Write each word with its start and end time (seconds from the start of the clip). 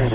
Halo 0.00 0.08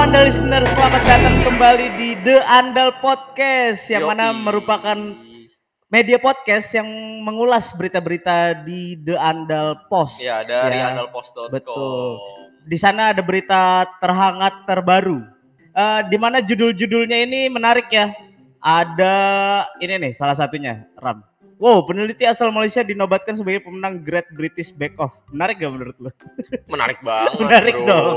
Anda 0.00 0.24
listener, 0.24 0.64
selamat 0.64 1.04
datang 1.04 1.44
kembali 1.44 1.86
di 2.00 2.16
The 2.24 2.40
Andal 2.48 2.96
Podcast 3.04 3.84
yang 3.92 4.08
Yoi. 4.08 4.16
mana 4.16 4.32
merupakan 4.32 4.96
media 5.92 6.16
podcast 6.16 6.72
yang 6.72 6.88
mengulas 7.20 7.76
berita-berita 7.76 8.64
di 8.64 8.96
The 9.04 9.20
Andal 9.20 9.84
Post. 9.92 10.24
Ya 10.24 10.40
dari 10.48 10.80
ya. 10.80 10.96
andalpost.com. 10.96 11.52
Betul. 11.52 12.16
Di 12.64 12.80
sana 12.80 13.12
ada 13.12 13.20
berita 13.20 13.84
terhangat 14.00 14.64
terbaru. 14.64 15.33
Eh, 15.74 16.00
di 16.06 16.16
mana 16.16 16.38
judul-judulnya 16.38 17.18
ini 17.20 17.50
menarik 17.50 17.90
ya. 17.90 18.14
Ada 18.58 19.14
ini 19.76 20.00
nih 20.00 20.12
salah 20.12 20.32
satunya, 20.32 20.86
Ram. 20.96 21.20
Wow, 21.54 21.82
peneliti 21.82 22.24
asal 22.24 22.50
Malaysia 22.50 22.80
dinobatkan 22.80 23.34
sebagai 23.34 23.62
pemenang 23.62 24.02
Great 24.02 24.26
British 24.30 24.70
Bake 24.70 24.94
Off. 24.96 25.14
Menarik 25.28 25.58
gak 25.58 25.70
menurut 25.70 25.96
lo? 25.98 26.10
Menarik 26.72 26.98
banget 27.00 27.38
Menarik 27.38 27.76
bro. 27.76 27.86
dong. 27.86 28.14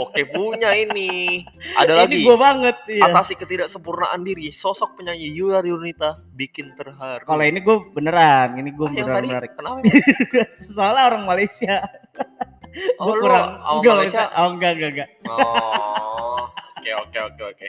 Oke 0.00 0.22
punya 0.24 0.72
ini. 0.72 1.44
Ada 1.74 1.92
Ini 1.94 2.00
lagi. 2.08 2.16
gue 2.22 2.36
banget. 2.36 2.76
Iya. 2.88 3.02
Atasi 3.06 3.32
ketidaksempurnaan 3.36 4.20
diri. 4.20 4.48
Sosok 4.50 4.96
penyanyi 4.96 5.28
Yura 5.30 5.60
Yunita 5.60 6.24
bikin 6.32 6.72
terharu. 6.74 7.22
Kalau 7.22 7.44
ini 7.44 7.60
gue 7.60 7.76
beneran, 7.92 8.56
ini 8.56 8.70
gue 8.70 8.84
Ah, 8.84 8.90
beneran 8.90 9.16
tadi 9.16 9.28
menarik. 9.30 9.50
kenapa? 9.52 9.78
Soalnya 10.72 11.02
orang 11.06 11.22
Malaysia. 11.24 11.76
Oh, 12.96 13.04
Gua 13.04 13.14
lu 13.14 13.22
kurang 13.22 13.44
sama 13.52 13.72
enggak, 13.76 13.94
Malaysia? 13.94 14.22
Oh 14.32 14.48
enggak 14.48 14.70
enggak 14.72 14.90
enggak. 14.90 15.08
Oh. 15.28 16.42
Oke 16.82 16.90
oke 16.98 17.18
oke 17.22 17.42
oke. 17.46 17.66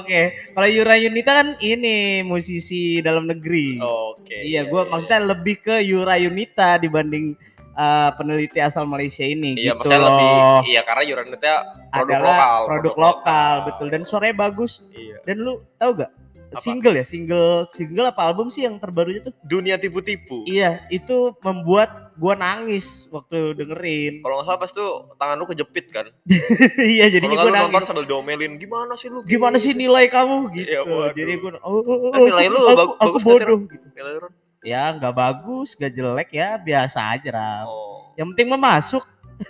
Oke, 0.00 0.20
kalau 0.56 0.68
Yura 0.72 0.96
Yunita 0.96 1.44
kan 1.44 1.48
ini 1.60 2.24
musisi 2.24 3.04
dalam 3.04 3.28
negeri. 3.28 3.76
Oke. 3.76 4.32
iya, 4.32 4.64
gue 4.64 4.80
maksudnya 4.88 5.20
lebih 5.20 5.60
ke 5.60 5.84
Yura 5.84 6.16
Yunita 6.16 6.80
dibanding 6.80 7.36
uh, 7.76 8.16
peneliti 8.16 8.56
asal 8.56 8.88
Malaysia 8.88 9.28
ini. 9.28 9.60
Iya, 9.60 9.76
gitu 9.76 9.84
maksudnya 9.84 10.00
loh. 10.00 10.08
lebih 10.16 10.32
iya 10.72 10.80
karena 10.88 11.02
Yura 11.04 11.22
Yunita 11.28 11.52
produk 11.92 12.16
adalah 12.16 12.32
lokal. 12.32 12.60
produk 12.64 12.94
lokal, 12.96 13.54
betul 13.68 13.86
dan 13.92 14.02
suaranya 14.08 14.36
bagus. 14.40 14.72
Iya. 14.88 15.16
Dan 15.28 15.36
lu 15.44 15.60
tahu 15.76 15.90
gak? 16.00 16.10
Apa? 16.50 16.66
Single 16.66 16.98
ya, 16.98 17.06
single 17.06 17.70
single 17.70 18.10
apa 18.10 18.26
album 18.26 18.50
sih 18.50 18.66
yang 18.66 18.74
terbarunya 18.82 19.22
tuh? 19.22 19.30
Dunia 19.46 19.78
tipu-tipu. 19.78 20.42
Iya, 20.50 20.82
itu 20.90 21.30
membuat 21.46 22.10
gua 22.18 22.34
nangis 22.34 23.06
waktu 23.14 23.54
dengerin. 23.54 24.18
Kalau 24.18 24.42
nggak 24.42 24.46
salah 24.50 24.58
pas 24.58 24.70
tuh 24.74 25.14
tangan 25.14 25.38
lu 25.38 25.46
kejepit 25.46 25.94
kan. 25.94 26.10
iya, 26.90 27.06
nggak 27.06 27.22
gua 27.22 27.46
lu 27.46 27.54
nonton 27.54 27.70
nangis. 27.70 27.86
sambil 27.86 28.02
domelin 28.10 28.58
gimana 28.58 28.98
sih 28.98 29.06
lu? 29.06 29.22
Gimana 29.22 29.62
sih 29.62 29.78
nilai 29.78 30.10
kamu 30.10 30.50
gitu. 30.58 30.74
Iya, 30.74 30.80
waduh. 30.82 31.14
Jadi 31.14 31.32
gua 31.38 31.50
oh, 31.62 31.82
oh, 31.86 31.98
oh, 32.10 32.12
Eh, 32.18 32.26
nilai 32.26 32.46
lu 32.50 32.58
aku, 32.58 32.74
bagu- 32.74 32.98
aku 32.98 32.98
bagus 32.98 33.22
sih, 33.22 33.30
bodoh 33.30 33.58
gitu. 33.70 33.86
Nilai 33.94 34.12
lu? 34.18 34.28
Ya 34.66 34.82
nggak 34.90 35.14
bagus, 35.14 35.68
nggak 35.78 35.92
jelek 35.94 36.30
ya, 36.34 36.48
biasa 36.58 36.98
aja 37.14 37.30
Ram. 37.30 37.66
Oh. 37.70 38.10
Yang 38.18 38.26
penting 38.34 38.46
mah 38.50 38.62
masuk. 38.74 39.06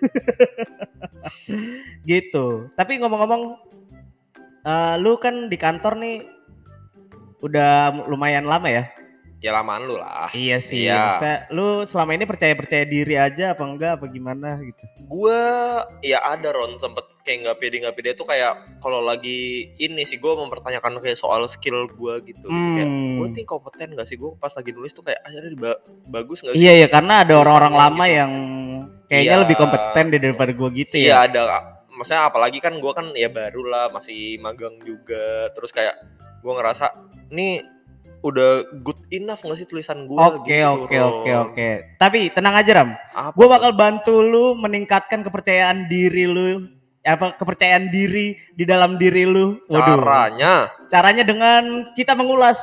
gitu. 2.11 2.69
Tapi 2.77 3.01
ngomong-ngomong, 3.01 3.57
eh, 4.69 4.95
lu 5.01 5.17
kan 5.17 5.49
di 5.49 5.57
kantor 5.57 5.97
nih 5.97 6.17
udah 7.41 7.71
lumayan 8.07 8.45
lama 8.45 8.69
ya? 8.69 8.85
Ya 9.41 9.57
lamaan 9.57 9.89
lu 9.89 9.97
lah. 9.97 10.29
Iya 10.31 10.61
sih. 10.61 10.85
Iya. 10.85 11.01
Maksudnya, 11.17 11.37
lu 11.49 11.69
selama 11.89 12.13
ini 12.13 12.29
percaya 12.29 12.53
percaya 12.53 12.85
diri 12.85 13.17
aja 13.17 13.57
apa 13.57 13.65
enggak 13.65 13.97
apa 13.97 14.05
gimana 14.07 14.61
gitu? 14.61 14.85
Gue 15.03 15.41
ya 16.05 16.21
ada 16.21 16.53
Ron 16.53 16.77
sempet 16.77 17.09
kayak 17.25 17.49
nggak 17.49 17.57
pede 17.57 17.77
nggak 17.81 17.97
pede 17.97 18.11
tuh 18.13 18.29
kayak 18.29 18.53
kalau 18.79 19.01
lagi 19.01 19.73
ini 19.77 20.05
sih 20.05 20.21
gue 20.21 20.29
mempertanyakan 20.29 21.01
kayak 21.01 21.17
soal 21.17 21.49
skill 21.49 21.89
gue 21.89 22.15
gitu. 22.29 22.45
gitu. 22.45 22.49
Kayak 22.53 22.85
Hmm. 22.85 23.17
gue 23.17 23.29
nih 23.33 23.47
kompeten 23.49 23.89
gak 23.93 24.05
sih 24.05 24.17
gue 24.17 24.31
pas 24.37 24.53
lagi 24.53 24.71
nulis 24.71 24.93
tuh 24.93 25.05
kayak 25.05 25.21
akhirnya 25.25 25.51
ba- 25.57 25.81
bagus 26.13 26.45
gak 26.45 26.53
sih? 26.53 26.61
Iya 26.61 26.73
ya 26.77 26.89
karena 26.93 27.25
ada 27.25 27.35
orang-orang 27.35 27.75
lama 27.75 28.05
gitu. 28.05 28.17
yang 28.21 28.33
kayaknya 29.09 29.33
Iya. 29.33 29.43
lebih 29.43 29.57
kompeten 29.57 30.05
deh 30.07 30.21
daripada 30.21 30.53
gua 30.53 30.69
gitu 30.69 30.95
Iya 30.95 31.09
ya. 31.09 31.17
ada. 31.25 31.41
Maksudnya 31.89 32.23
apalagi 32.25 32.61
kan 32.61 32.77
gue 32.77 32.93
kan 32.93 33.07
ya 33.17 33.33
baru 33.33 33.65
lah 33.65 33.89
masih 33.89 34.37
magang 34.37 34.77
juga. 34.81 35.49
Terus 35.53 35.73
kayak 35.73 35.97
gue 36.41 36.53
ngerasa 36.53 36.87
nih 37.31 37.63
udah 38.21 38.69
good 38.85 39.01
enough 39.09 39.41
gak 39.41 39.57
sih 39.57 39.69
tulisan 39.69 40.05
gue? 40.05 40.17
Oke 40.17 40.61
gitu, 40.61 40.85
oke 40.85 40.97
Ron. 40.97 41.09
oke 41.09 41.31
oke. 41.51 41.69
Tapi 41.97 42.29
tenang 42.37 42.57
aja 42.57 42.71
Ram, 42.81 42.91
gue 43.33 43.47
bakal 43.49 43.73
bantu 43.73 44.21
lu 44.21 44.53
meningkatkan 44.61 45.25
kepercayaan 45.25 45.89
diri 45.89 46.29
lu, 46.29 46.69
apa 47.01 47.33
kepercayaan 47.41 47.89
diri 47.89 48.37
di 48.53 48.65
dalam 48.69 49.01
diri 49.01 49.25
lu. 49.25 49.57
Waduh. 49.73 50.01
caranya 50.05 50.69
Caranya 50.93 51.25
dengan 51.25 51.93
kita 51.97 52.13
mengulas 52.13 52.61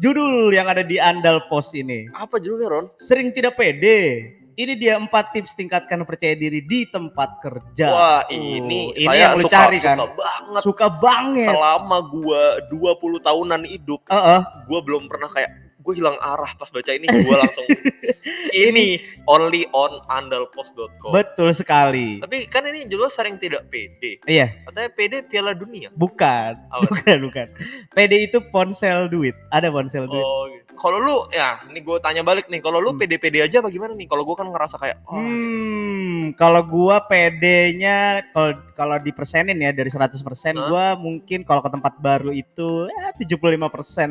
judul 0.00 0.54
yang 0.54 0.70
ada 0.70 0.80
di 0.86 0.96
Andal 0.96 1.44
Post 1.50 1.74
ini. 1.76 2.08
apa 2.14 2.40
judulnya 2.40 2.68
Ron? 2.70 2.86
Sering 2.96 3.28
tidak 3.34 3.60
pede. 3.60 4.37
Ini 4.58 4.74
dia 4.74 4.98
empat 4.98 5.30
tips 5.30 5.54
tingkatkan 5.54 6.02
percaya 6.02 6.34
diri 6.34 6.58
di 6.58 6.82
tempat 6.84 7.38
kerja. 7.38 7.86
Wah 7.88 8.26
Uh, 8.26 8.34
ini, 8.34 8.90
ini 8.90 9.06
saya 9.06 9.30
yang 9.30 9.38
lu 9.38 9.46
suka, 9.46 9.54
cari 9.54 9.78
kan? 9.78 9.94
suka 9.94 10.06
banget. 10.18 10.62
Suka 10.66 10.86
banget. 10.90 11.46
Selama 11.46 11.98
gua 12.02 12.42
20 12.66 13.22
tahunan 13.22 13.62
hidup, 13.62 14.02
Heeh. 14.10 14.40
gua 14.66 14.80
belum 14.82 15.06
pernah 15.06 15.30
kayak 15.30 15.50
gue 15.78 15.94
hilang 15.96 16.18
arah 16.20 16.52
pas 16.52 16.68
baca 16.68 16.90
ini 16.92 17.08
gua 17.24 17.40
langsung 17.40 17.64
ini 18.52 19.00
only 19.24 19.64
on 19.72 20.02
andalpost.com. 20.04 21.14
betul 21.14 21.48
sekali. 21.48 22.20
Tapi 22.20 22.44
kan 22.44 22.66
ini 22.66 22.84
jelas 22.84 23.14
sering 23.14 23.38
tidak 23.38 23.70
pede. 23.70 24.20
Iya, 24.26 24.52
Katanya 24.66 24.90
pede 24.92 25.16
Piala 25.22 25.54
Dunia. 25.54 25.88
bukan. 25.94 26.60
Apa? 26.68 26.82
Bukan, 26.92 27.16
bukan. 27.24 27.46
PD 27.94 28.26
itu 28.26 28.42
ponsel 28.50 29.06
duit. 29.06 29.32
Ada 29.48 29.70
ponsel 29.70 30.04
duit. 30.04 30.20
Oh, 30.20 30.44
gitu. 30.50 30.67
Kalau 30.78 30.96
lu 30.96 31.16
ya, 31.28 31.58
ini 31.66 31.78
gue 31.78 31.98
tanya 31.98 32.22
balik 32.22 32.46
nih. 32.46 32.58
Kalau 32.58 32.78
lu 32.78 32.90
Hmm. 32.90 32.98
pede-pede 32.98 33.38
aja 33.40 33.58
bagaimana 33.58 33.92
nih? 33.92 34.06
Kalau 34.06 34.22
gua 34.22 34.36
kan 34.36 34.46
ngerasa 34.46 34.76
kayak 34.76 34.96
oh, 35.04 35.18
Hmm, 35.18 36.32
kalau 36.32 36.62
gua 36.62 37.02
PD-nya 37.02 37.98
kalau 38.30 38.50
kalau 38.72 38.96
dipersenin 38.96 39.56
ya 39.56 39.70
dari 39.70 39.88
100% 39.88 40.22
Hah? 40.54 40.66
gua 40.66 40.86
mungkin 40.94 41.42
kalau 41.42 41.58
ke 41.58 41.68
tempat 41.68 41.98
baru 41.98 42.30
itu 42.30 42.86
ya 42.88 43.10
75% 43.12 43.58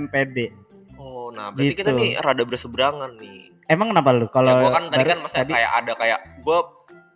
PD. 0.07 0.51
oh, 0.95 1.29
nah 1.29 1.49
berarti 1.49 1.71
Gitu. 1.71 1.79
kita 1.79 1.91
nih 1.91 2.17
rada 2.17 2.41
berseberangan 2.41 3.15
nih. 3.15 3.53
Emang 3.65 3.91
kenapa 3.91 4.09
lu? 4.11 4.27
Kalau 4.27 4.49
ya, 4.49 4.59
gua 4.59 4.71
kan 4.71 4.83
tadi 4.87 5.05
kan 5.05 5.19
masa 5.19 5.41
kayak 5.41 5.71
ada 5.75 5.93
kayak 5.93 6.19
gue 6.39 6.57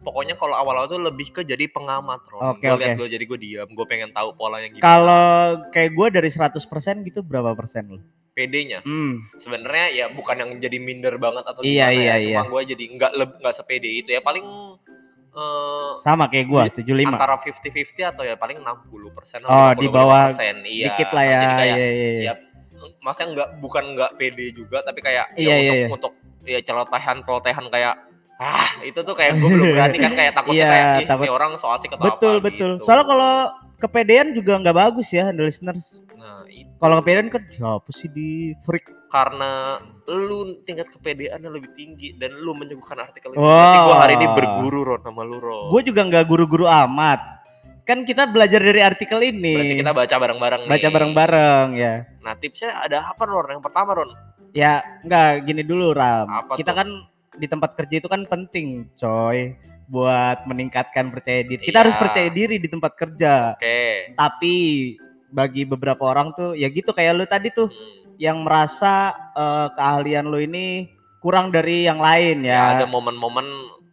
pokoknya 0.02 0.34
kalau 0.34 0.54
awal-awal 0.54 0.88
tuh 0.88 0.98
lebih 1.00 1.30
ke 1.30 1.42
jadi 1.42 1.66
pengamat 1.68 2.22
Ron. 2.26 2.42
Oke, 2.52 2.64
Gua 2.64 2.76
lihat 2.76 2.94
oke. 2.94 3.00
gue 3.00 3.10
jadi 3.12 3.24
gue 3.24 3.40
diam, 3.40 3.68
gue 3.68 3.86
pengen 3.86 4.10
tahu 4.10 4.34
polanya 4.34 4.66
gimana. 4.68 4.82
kalau 4.82 5.30
kayak 5.70 5.92
gua 5.92 6.08
dari 6.10 6.26
100% 6.28 6.62
gitu 7.04 7.22
berapa 7.22 7.54
persen 7.54 7.86
lu? 7.88 8.00
PD-nya 8.32 8.80
Hmm, 8.82 9.28
sebenarnya 9.36 9.86
ya 9.92 10.06
bukan 10.08 10.36
yang 10.36 10.50
jadi 10.56 10.78
minder 10.78 11.16
banget 11.16 11.44
atau 11.44 11.62
Iya, 11.62 11.88
gimana 11.88 11.94
iya, 11.94 12.14
ya, 12.14 12.24
cuma 12.24 12.32
iya. 12.32 12.42
gue 12.48 12.62
jadi 12.72 12.84
nggak 12.96 13.12
nggak 13.38 13.54
sepede 13.54 13.90
itu 13.92 14.10
ya 14.10 14.20
paling 14.20 14.46
eh, 15.32 15.90
sama 15.98 16.28
kayak 16.28 16.48
Di- 16.48 16.84
75. 16.84 17.08
antara 17.08 17.36
50-50 17.36 18.04
atau 18.06 18.24
ya 18.24 18.36
paling 18.36 18.58
60 18.58 19.12
persen 19.12 19.40
Oh, 19.44 19.72
di 19.74 19.88
bawah 19.88 20.32
iya. 20.32 20.92
Dikit 20.92 21.10
lah 21.12 21.24
ya. 21.24 21.38
Jadi 21.38 21.54
kayak 21.58 21.76
iya, 21.76 21.90
iya, 21.90 22.10
iya. 22.10 22.22
ya, 22.22 22.34
maksudnya 23.00 23.28
nggak 23.34 23.50
bukan 23.60 23.84
nggak 23.96 24.12
pede 24.16 24.46
juga 24.52 24.82
tapi 24.82 25.00
kayak 25.00 25.36
Iya, 25.36 25.48
ya 25.48 25.56
iya, 25.56 25.62
untuk 25.62 25.76
iya. 25.76 25.88
untuk 25.90 26.14
ya 26.42 26.60
celotehan 26.62 27.18
celotehan 27.22 27.66
kayak 27.68 27.96
ah 28.42 28.74
itu 28.82 28.98
tuh 28.98 29.14
kayak 29.14 29.38
gue 29.38 29.46
belum 29.46 29.68
berani 29.72 29.98
kan 30.00 30.14
kayak 30.14 30.34
takutnya 30.38 30.58
Iya, 30.58 30.68
kayak 30.68 30.86
ih 30.98 31.08
takut- 31.08 31.26
ini 31.26 31.32
orang 31.32 31.52
so 31.56 31.68
asik 31.70 31.94
atau 31.94 32.04
Betul, 32.08 32.36
apa 32.36 32.44
betul. 32.44 32.72
gitu. 32.76 32.84
Soalnya 32.84 33.06
kalau 33.06 33.34
kepedean 33.78 34.28
juga 34.32 34.54
nggak 34.58 34.76
bagus 34.76 35.08
ya, 35.10 35.30
the 35.30 35.42
listeners. 35.42 36.02
Itu 36.62 36.72
Kalau 36.78 36.96
kepedean 37.00 37.28
kan 37.28 37.44
siapa 37.48 37.90
sih 37.92 38.08
di 38.08 38.30
freak? 38.62 38.88
karena 39.12 39.76
lu 40.08 40.64
tingkat 40.64 40.88
kepedeannya 40.88 41.52
lebih 41.52 41.76
tinggi 41.76 42.16
dan 42.16 42.32
lu 42.32 42.56
menyuguhkan 42.56 42.96
artikel 42.96 43.36
ini. 43.36 43.44
Wah. 43.44 43.52
Berarti 43.52 43.78
gue 43.84 43.98
hari 44.00 44.14
ini 44.16 44.28
berguru 44.32 44.80
Ron 44.88 45.02
sama 45.04 45.22
lu 45.22 45.36
Ron. 45.36 45.68
Gue 45.68 45.82
juga 45.84 46.02
nggak 46.08 46.26
guru-guru 46.26 46.64
amat. 46.64 47.20
Kan 47.84 48.08
kita 48.08 48.24
belajar 48.24 48.64
dari 48.64 48.80
artikel 48.80 49.20
ini. 49.20 49.52
Berarti 49.52 49.76
kita 49.76 49.92
baca 49.92 50.16
bareng-bareng 50.16 50.62
baca 50.64 50.88
bareng-bareng 50.88 51.68
ya. 51.76 51.94
Nah 52.24 52.34
tipsnya 52.40 52.72
ada 52.80 53.12
apa 53.12 53.20
Ron? 53.28 53.52
Yang 53.52 53.64
pertama 53.68 53.92
Ron. 54.00 54.12
Ya 54.56 54.80
nggak 55.04 55.30
gini 55.44 55.64
dulu 55.68 55.92
Ram. 55.92 56.28
Apa 56.32 56.56
kita 56.56 56.72
tuh? 56.72 56.78
kan 56.80 56.88
di 57.36 57.48
tempat 57.48 57.76
kerja 57.76 58.00
itu 58.00 58.08
kan 58.08 58.24
penting, 58.24 58.88
coy, 58.96 59.56
buat 59.88 60.48
meningkatkan 60.48 61.12
percaya 61.12 61.44
diri. 61.44 61.60
Kita 61.60 61.80
Iya. 61.80 61.84
harus 61.84 61.96
percaya 62.00 62.32
diri 62.32 62.64
di 62.64 62.68
tempat 62.68 62.96
kerja. 62.96 63.60
Oke. 63.60 64.16
Tapi 64.16 64.56
bagi 65.32 65.64
beberapa 65.64 66.04
orang 66.06 66.36
tuh 66.36 66.54
ya 66.54 66.68
gitu 66.68 66.92
kayak 66.92 67.12
lu 67.16 67.26
tadi 67.26 67.50
tuh 67.50 67.68
Hmm. 67.68 68.14
yang 68.20 68.38
merasa 68.44 69.10
eh, 69.34 69.68
keahlian 69.74 70.28
lu 70.28 70.38
ini 70.38 70.92
kurang 71.18 71.50
dari 71.50 71.86
yang 71.86 71.98
lain 71.98 72.44
Ya, 72.44 72.54
ya. 72.54 72.62
ada 72.78 72.86
momen-momen 72.86 73.46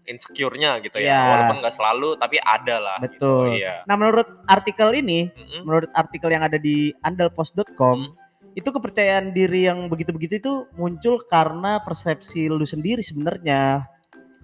insecure-nya 0.04 0.80
gitu 0.80 0.96
ya. 0.98 1.04
Iya. 1.04 1.20
Walaupun 1.28 1.56
nggak 1.60 1.74
selalu 1.74 2.08
tapi 2.16 2.36
ada 2.40 2.76
lah. 2.80 2.96
Betul. 2.98 3.52
Gitu. 3.52 3.60
Iya. 3.60 3.84
Nah, 3.84 3.94
menurut 3.94 4.24
artikel 4.44 4.96
ini, 4.96 5.28
Mm-mm. 5.28 5.62
menurut 5.64 5.90
artikel 5.92 6.28
yang 6.28 6.40
ada 6.42 6.56
di 6.56 6.96
andalpost.com, 7.02 7.98
Hmm. 8.08 8.56
itu 8.56 8.68
kepercayaan 8.68 9.30
diri 9.30 9.68
yang 9.68 9.86
begitu-begitu 9.86 10.40
itu 10.40 10.52
muncul 10.74 11.20
karena 11.22 11.78
persepsi 11.78 12.48
lu 12.48 12.64
sendiri 12.64 13.04
sebenarnya. 13.04 13.84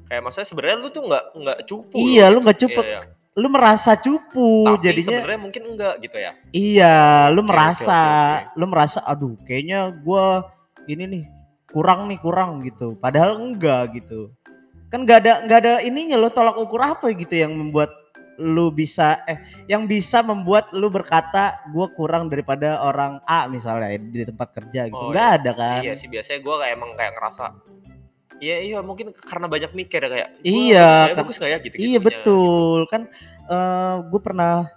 Kayak 0.04 0.20
maksudnya 0.22 0.46
sebenarnya 0.46 0.76
lu 0.78 0.88
tuh 0.88 1.02
nggak 1.02 1.24
nggak 1.34 1.58
cupu. 1.64 1.96
Iya, 1.98 2.28
loh. 2.28 2.38
lu 2.38 2.44
nggak 2.44 2.60
cukup. 2.60 2.84
Iya, 2.84 3.00
iya. 3.00 3.13
Lu 3.34 3.48
merasa 3.50 3.98
cupu 3.98 4.62
Tapi 4.62 4.78
jadinya 4.86 5.18
sebenarnya 5.18 5.40
mungkin 5.42 5.62
enggak 5.74 5.94
gitu 6.06 6.16
ya. 6.22 6.32
iya 6.54 7.26
lu 7.34 7.42
oke, 7.42 7.50
merasa 7.50 8.00
oke, 8.46 8.62
lu 8.62 8.66
merasa 8.70 8.98
aduh 9.02 9.34
kayaknya 9.42 9.90
gua 10.06 10.54
ini 10.86 11.04
nih 11.10 11.24
kurang 11.74 12.06
nih 12.06 12.18
kurang 12.22 12.62
gitu. 12.62 12.94
Padahal 12.94 13.34
enggak 13.42 13.98
gitu. 13.98 14.30
Kan 14.86 15.02
nggak 15.02 15.18
ada 15.26 15.32
nggak 15.50 15.58
ada 15.66 15.74
ininya 15.82 16.14
lo 16.14 16.30
tolak 16.30 16.54
ukur 16.54 16.78
apa 16.78 17.10
gitu 17.10 17.34
yang 17.34 17.50
membuat 17.58 17.90
lu 18.38 18.70
bisa 18.70 19.22
eh 19.26 19.42
yang 19.66 19.86
bisa 19.90 20.22
membuat 20.22 20.70
lu 20.70 20.86
berkata 20.86 21.58
gua 21.74 21.90
kurang 21.90 22.30
daripada 22.30 22.78
orang 22.86 23.18
A 23.26 23.50
misalnya 23.50 23.90
di 23.98 24.22
tempat 24.22 24.54
kerja 24.54 24.86
gitu. 24.86 24.94
Oh, 24.94 25.10
nggak 25.10 25.26
iya. 25.26 25.38
ada 25.42 25.50
kan? 25.50 25.80
Iya 25.82 25.94
sih 25.98 26.06
biasanya 26.06 26.38
gue 26.38 26.54
kayak 26.62 26.74
emang 26.78 26.90
kayak 26.94 27.12
ngerasa 27.18 27.44
Iya 28.44 28.56
iya 28.60 28.78
mungkin 28.80 29.16
karena 29.16 29.46
banyak 29.46 29.72
mikir 29.72 29.98
ya 29.98 30.10
kayak 30.10 30.28
Iya, 30.42 30.84
bagus 30.84 31.00
ya, 31.00 31.08
kan- 31.08 31.18
bagus 31.18 31.36
kayak 31.38 31.58
gitu 31.62 31.74
Iya 31.78 31.98
betul 31.98 32.78
kan 32.86 33.02
gue 34.04 34.20
pernah 34.20 34.68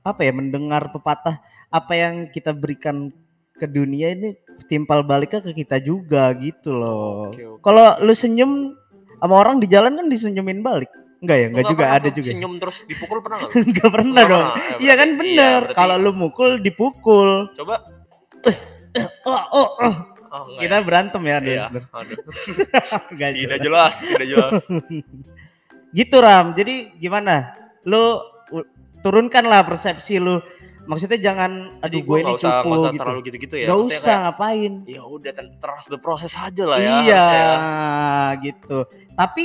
apa 0.00 0.20
ya 0.20 0.30
mendengar 0.30 0.86
pepatah 0.88 1.42
apa 1.66 1.92
yang 1.92 2.14
kita 2.28 2.54
berikan 2.54 3.10
ke 3.52 3.66
dunia 3.66 4.12
ini 4.12 4.38
timpal 4.64 5.02
baliknya 5.02 5.40
ke 5.40 5.50
kita 5.56 5.80
juga 5.80 6.28
gitu 6.36 6.70
loh. 6.72 7.32
Oke, 7.32 7.42
oke, 7.42 7.60
Kalau 7.60 7.98
lu 7.98 8.12
senyum 8.12 8.76
sama 9.16 9.34
orang 9.34 9.58
di 9.58 9.66
jalan 9.66 9.96
kan 9.96 10.06
disenyumin 10.06 10.60
balik. 10.60 10.92
Enggak 11.18 11.36
ya? 11.36 11.46
Enggak 11.48 11.64
juga 11.66 11.82
pernah 11.82 11.96
ada 11.96 12.08
juga. 12.12 12.28
Senyum 12.28 12.52
terus 12.56 12.76
dipukul 12.84 13.18
pernah 13.18 13.36
nggak? 13.40 13.50
lu? 13.56 13.64
Enggak 13.64 13.88
pernah 13.90 14.12
Nggak 14.12 14.28
dong. 14.28 14.44
pernah, 14.46 14.68
ya, 14.68 14.76
Iya 14.78 14.94
kan 14.94 15.08
berarti- 15.08 15.18
bener. 15.32 15.60
berarti- 15.64 15.74
Kalau 15.74 15.96
lu 15.96 16.10
mukul 16.12 16.50
dipukul. 16.60 17.30
coba 17.52 17.74
Oh, 19.24 19.42
oh, 19.52 19.68
oh. 19.82 19.94
Oh, 20.44 20.60
Kita 20.60 20.76
berantem 20.84 21.22
ya, 21.24 21.38
ya? 21.40 21.44
Iya, 21.46 21.64
aduh. 21.94 22.18
Tidak 23.20 23.60
jelas. 23.60 23.60
jelas, 23.62 23.94
tidak 24.04 24.26
jelas. 24.28 24.62
gitu 25.98 26.16
Ram. 26.20 26.52
Jadi 26.52 26.92
gimana? 27.00 27.56
Lu 27.88 28.20
turunkanlah 29.00 29.64
persepsi 29.64 30.18
lu. 30.18 30.42
Maksudnya 30.86 31.18
jangan 31.18 31.82
aduh 31.82 31.98
gue 31.98 32.18
ini 32.22 32.30
usah 32.38 32.62
cupu 32.62 32.78
usah 32.78 32.90
gitu. 32.94 33.00
terlalu 33.02 33.20
gitu-gitu 33.26 33.54
ya. 33.58 33.66
Gak 33.66 33.74
Maksudnya 33.74 33.98
usah 33.98 34.06
kayak, 34.06 34.22
ngapain. 34.22 34.72
ya 34.86 35.02
udah 35.02 35.32
trust 35.58 35.88
the 35.90 35.98
process 35.98 36.34
aja 36.38 36.62
lah 36.62 36.78
ya. 36.78 36.90
iya, 37.02 37.22
harusnya 37.26 37.42
ya. 37.42 37.56
gitu. 38.38 38.78
Tapi 39.18 39.44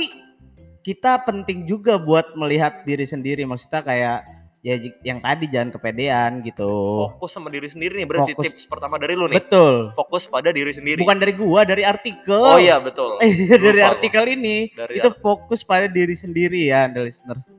kita 0.86 1.12
penting 1.26 1.66
juga 1.66 1.98
buat 1.98 2.38
melihat 2.38 2.86
diri 2.86 3.02
sendiri. 3.02 3.42
Maksudnya 3.42 3.82
kayak 3.82 4.18
ya 4.62 4.78
yang 5.02 5.18
tadi 5.18 5.50
jangan 5.50 5.74
kepedean 5.74 6.38
gitu. 6.46 6.70
Fokus 7.10 7.34
sama 7.34 7.50
diri 7.50 7.66
sendiri 7.66 7.98
nih 7.98 8.06
berarti 8.06 8.32
Fokus. 8.38 8.46
tips 8.46 8.64
pertama 8.70 8.94
dari 8.94 9.18
lu 9.18 9.26
nih. 9.26 9.42
Betul. 9.42 9.90
Fokus 9.98 10.30
pada 10.30 10.54
diri 10.54 10.70
sendiri. 10.70 11.02
Bukan 11.02 11.18
dari 11.18 11.34
gua, 11.34 11.66
dari 11.66 11.82
artikel. 11.82 12.38
Oh 12.38 12.62
iya 12.62 12.78
betul. 12.78 13.18
Dari 13.52 13.82
Lupa 13.82 13.98
artikel 13.98 14.24
ini 14.38 14.70
Dari 14.70 15.02
itu 15.02 15.10
fokus 15.18 15.66
pada 15.66 15.90
diri 15.90 16.14
sendiri 16.14 16.70
ya, 16.70 16.86
the 16.86 17.10
listeners. 17.10 17.50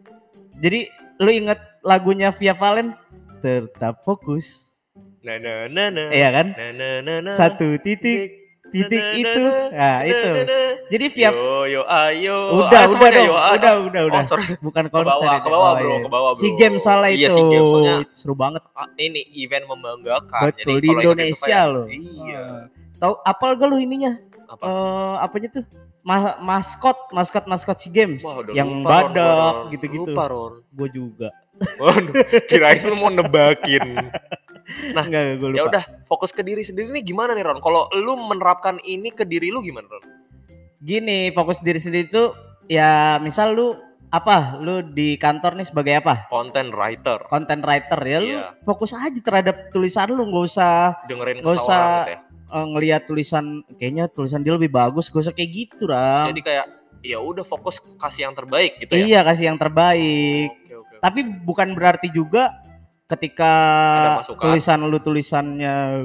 Jadi 0.63 0.88
lu 1.19 1.29
inget 1.29 1.59
lagunya 1.83 2.31
Via 2.31 2.55
Valen 2.55 2.95
tetap 3.44 3.99
fokus, 4.07 4.71
na 5.19 5.35
na 5.35 5.67
na 5.67 5.91
na. 5.91 6.03
iya 6.15 6.31
kan? 6.31 6.56
Na 6.56 6.71
na 6.71 6.89
na 7.03 7.15
na. 7.19 7.31
Satu 7.35 7.75
titik, 7.83 8.43
titik 8.73 9.03
itu, 9.15 9.41
na, 9.43 9.69
nah 9.69 9.97
na, 10.01 10.03
itu. 10.03 10.29
Jadi 10.89 11.05
Via 11.09 11.29
Yo 11.29 11.39
yo 11.63 11.81
ayo. 11.85 12.37
udah, 12.51 12.65
Ah, 12.65 12.67
udah 12.67 12.83
semuanya, 12.89 13.15
dong, 13.15 13.25
yo, 13.25 13.35
ah, 13.35 13.51
udah, 13.53 13.71
ah. 13.71 13.85
udah, 13.85 14.01
udah. 14.09 14.19
Oh, 14.19 14.25
sorry. 14.25 14.43
Bukan 14.65 14.83
Ke 14.85 14.91
konser 14.91 15.09
bawah, 15.09 15.29
ini. 15.29 15.37
ke 15.37 15.49
bawah, 15.49 15.69
Oh, 15.69 15.73
bro, 15.75 15.87
iya. 15.87 15.97
ke 15.99 16.09
bawah, 16.09 16.31
bro. 16.33 16.41
Si 16.41 16.47
game 16.53 16.75
soalnya 16.77 17.09
Iya, 17.09 17.17
itu. 17.23 17.31
SEA 17.31 17.43
Games, 17.47 17.69
soalnya 17.69 17.95
Itu 18.01 18.13
seru 18.13 18.33
banget. 18.33 18.61
ah, 18.73 18.89
ini 18.95 19.21
event 19.37 19.65
membanggakan. 19.67 20.41
Betul, 20.49 20.57
Jadi 20.57 20.73
di 20.75 20.89
Indonesia 20.91 21.59
loh. 21.63 21.85
Iya. 21.87 22.43
Tahu 22.97 23.13
apal 23.21 23.49
gak 23.55 23.67
lu 23.67 23.77
ininya? 23.77 24.13
Apa? 24.45 24.63
Eh, 24.63 25.15
apanya 25.21 25.49
tuh? 25.51 25.65
Ma- 26.01 26.35
maskot, 26.37 26.97
maskot, 27.09 27.47
maskot 27.47 27.77
si 27.79 27.87
games. 27.87 28.19
Wah, 28.21 28.43
udah 28.43 28.51
yang 28.51 28.83
lupa, 28.83 29.07
badak, 29.07 29.53
gitu-gitu. 29.71 30.11
Lupa, 30.11 30.23
Ron. 30.27 30.53
Gue 30.67 30.89
juga. 30.89 31.29
Waduh, 31.79 32.13
kirain 32.43 32.83
lu 32.83 32.97
mau 32.97 33.07
nebakin. 33.07 33.83
Nah, 34.91 35.03
Enggak, 35.03 35.21
gue 35.37 35.49
lupa. 35.49 35.57
Ya 35.57 35.63
udah, 35.65 35.83
fokus 36.05 36.29
ke 36.29 36.41
diri 36.41 36.61
sendiri 36.61 36.89
nih 36.89 37.05
gimana 37.05 37.31
nih 37.31 37.41
Ron? 37.41 37.59
Kalau 37.59 37.87
lu 37.93 38.13
menerapkan 38.15 38.77
ini 38.79 39.09
ke 39.09 39.23
diri 39.23 39.47
lu 39.47 39.59
gimana 39.59 39.87
Ron? 39.87 40.03
Gini, 40.77 41.31
fokus 41.31 41.57
diri 41.59 41.77
sendiri 41.77 42.05
itu 42.05 42.23
ya 42.65 43.17
misal 43.17 43.51
lu 43.51 43.67
apa? 44.09 44.59
Lu 44.59 44.83
di 44.83 45.15
kantor 45.15 45.55
nih 45.55 45.65
sebagai 45.65 45.93
apa? 45.97 46.27
Content 46.27 46.69
writer, 46.69 47.23
Content 47.25 47.61
writer 47.61 47.99
ya 48.01 48.19
lu 48.19 48.35
Iya. 48.35 48.47
fokus 48.61 48.91
aja 48.91 49.15
terhadap 49.15 49.69
tulisan 49.69 50.07
lu 50.07 50.21
nggak 50.23 50.45
usah 50.45 50.99
dengerin 51.05 51.39
Nggak 51.39 51.49
kata 51.49 51.59
usah 51.59 51.79
orang 51.79 52.03
gitu 52.03 52.11
ya. 52.11 52.19
eh, 52.53 52.65
ngelihat 52.67 53.01
tulisan 53.03 53.45
kayaknya 53.73 54.05
tulisan 54.07 54.39
dia 54.39 54.53
lebih 54.53 54.69
bagus 54.69 55.07
gak 55.07 55.23
usah 55.23 55.33
kayak 55.33 55.49
gitu 55.51 55.87
Ram. 55.87 56.29
Jadi 56.29 56.41
kayak 56.43 56.65
ya 57.01 57.17
udah 57.17 57.43
fokus 57.43 57.81
kasih 57.97 58.27
yang 58.27 58.35
terbaik 58.35 58.77
gitu 58.77 58.93
ya. 58.93 59.03
Iya 59.03 59.19
kasih 59.23 59.45
yang 59.49 59.57
terbaik. 59.57 60.49
Oke, 60.61 60.75
oke. 60.77 60.95
Tapi 60.99 61.19
bukan 61.41 61.73
berarti 61.73 62.07
juga 62.07 62.53
ketika 63.13 63.51
tulisan 64.36 64.83
lu 64.83 64.98
tulisannya 64.98 66.01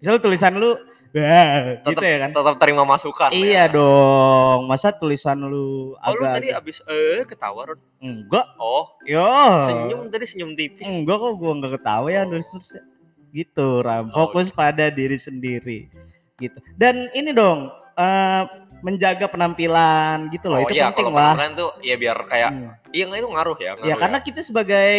misal 0.00 0.16
tulisan 0.20 0.54
lu 0.54 0.76
wah, 1.14 1.78
gitu 1.86 2.02
ya 2.02 2.16
kan. 2.26 2.30
Tetap 2.34 2.56
terima 2.58 2.82
masukan 2.82 3.30
Iya 3.30 3.70
ya. 3.70 3.72
dong. 3.72 4.66
Masa 4.66 4.90
tulisan 4.90 5.38
lu 5.40 5.94
Oh, 5.94 6.12
lu 6.12 6.22
tadi 6.26 6.50
abis 6.50 6.82
eh 6.84 7.22
ketawa 7.22 7.70
Ron. 7.70 7.78
enggak. 8.02 8.46
Oh, 8.58 8.90
Yo. 9.06 9.22
senyum 9.62 10.10
tadi 10.10 10.26
senyum 10.26 10.52
tipis. 10.52 10.84
Enggak 10.84 11.16
kok 11.16 11.32
gua 11.38 11.52
enggak 11.54 11.72
ketawa 11.78 12.06
ya 12.10 12.26
Oh. 12.26 12.34
listeners 12.34 12.70
ya. 12.74 12.82
Gitu 13.30 13.68
Ram. 13.80 14.10
Oh, 14.10 14.26
Fokus 14.30 14.50
pada 14.50 14.90
diri 14.90 15.14
sendiri. 15.14 15.90
Gitu. 16.36 16.58
Dan 16.74 17.10
ini 17.12 17.30
dong 17.30 17.70
eh, 17.94 18.42
menjaga 18.82 19.30
penampilan 19.30 20.28
gitu 20.28 20.50
loh. 20.50 20.60
Oh 20.60 20.66
itu 20.66 20.76
iya, 20.76 20.90
penting 20.90 21.06
kalau 21.06 21.16
lah. 21.16 21.32
penampilan 21.32 21.52
tuh 21.54 21.70
ya 21.80 21.94
biar 21.94 22.18
kayak 22.26 22.50
Hmm. 22.50 22.70
iya 22.90 23.04
itu 23.08 23.26
ngaruh 23.26 23.56
ya, 23.56 23.70
ngaruh 23.72 23.86
Ya 23.86 23.94
karena 23.96 24.18
kita 24.20 24.40
sebagai 24.40 24.92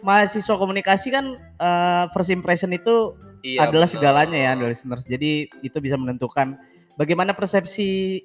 mahasiswa 0.00 0.54
komunikasi 0.56 1.08
kan 1.10 1.24
eh, 1.36 2.04
first 2.10 2.30
impression 2.30 2.70
itu 2.70 3.12
Iya, 3.40 3.66
adalah 3.66 3.84
bener. 3.84 3.94
segalanya 3.94 4.38
ya 4.38 4.52
listeners. 4.54 5.04
Jadi 5.04 5.30
itu 5.60 5.78
bisa 5.78 5.96
menentukan 5.96 6.60
bagaimana 6.94 7.32
persepsi 7.32 8.20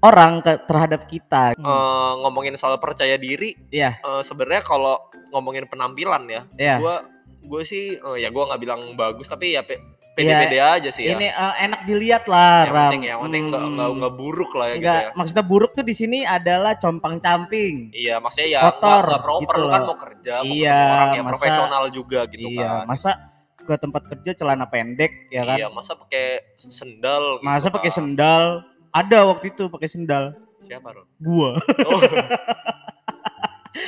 orang 0.00 0.40
ke- 0.40 0.62
terhadap 0.64 1.04
kita. 1.04 1.52
Eh, 1.52 2.12
ngomongin 2.16 2.54
soal 2.54 2.78
percaya 2.78 3.14
diri, 3.14 3.52
Iya. 3.68 3.98
eh, 3.98 4.22
sebenarnya 4.22 4.62
kalau 4.62 4.98
ngomongin 5.28 5.66
penampilan 5.66 6.22
ya, 6.26 6.42
Iya. 6.56 6.76
gua 6.78 6.96
gue 7.40 7.62
sih 7.62 7.94
eh, 7.94 8.16
ya 8.18 8.28
gua 8.28 8.48
nggak 8.48 8.60
bilang 8.60 8.80
bagus 8.94 9.26
tapi 9.26 9.52
ya 9.52 9.62
pe- 9.62 9.80
pede-pede 10.22 10.58
aja 10.58 10.88
sih 10.88 11.02
ya. 11.02 11.12
Ini 11.12 11.26
eh, 11.28 11.54
enak 11.62 11.80
dilihat 11.82 12.24
lah, 12.24 12.56
yang 12.62 12.70
Ram. 12.70 12.82
penting 12.86 13.02
yang 13.04 13.20
penting 13.20 13.42
nggak 13.48 13.62
Hmm. 13.62 13.72
nggak 13.72 13.90
nggak 13.96 14.14
buruk 14.14 14.52
lah 14.52 14.66
ya 14.66 14.72
gitu 14.72 14.80
Enggak, 14.82 15.00
ya. 15.00 15.10
maksudnya 15.14 15.44
buruk 15.44 15.70
tuh 15.72 15.82
di 15.82 15.94
sini 15.94 16.18
adalah 16.22 16.72
compang-camping. 16.76 17.74
Iya, 17.90 18.14
maksudnya 18.18 18.48
ya 18.48 18.60
Kotor, 18.66 19.02
nggak 19.06 19.22
proper 19.22 19.54
gitu 19.54 19.66
kan 19.66 19.80
mau 19.82 19.96
kerja, 19.96 20.34
mau 20.38 20.44
Iya, 20.46 20.70
ketemu 20.70 20.92
orang 20.92 21.10
yang 21.10 21.24
masa- 21.24 21.32
profesional 21.32 21.84
juga 21.88 22.20
gitu 22.26 22.48
iya, 22.48 22.68
kan. 22.70 22.84
masa 22.84 23.10
ke 23.60 23.74
tempat 23.76 24.02
kerja 24.06 24.30
celana 24.34 24.66
pendek 24.66 25.12
ya 25.28 25.42
kan? 25.44 25.56
Iya, 25.56 25.66
masa 25.68 25.92
pakai 25.94 26.26
sendal 26.58 27.22
gitu 27.36 27.44
masa 27.44 27.66
kan. 27.66 27.74
pakai 27.76 27.90
sendal? 27.90 28.44
Ada 28.90 29.18
waktu 29.24 29.46
itu 29.48 29.64
pakai 29.66 29.86
sendal. 29.86 30.24
Siapa, 30.60 30.90
Ron? 30.90 31.06
Gua. 31.16 31.56
Oh, 31.86 32.00